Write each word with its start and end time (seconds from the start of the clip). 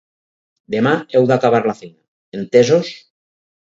Demà 0.75 0.93
heu 1.19 1.29
d'acabar 1.33 1.61
la 1.69 1.79
feina, 1.85 1.97
entesos? 2.43 2.95